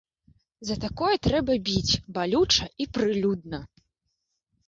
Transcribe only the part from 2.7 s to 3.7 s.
і прылюдна.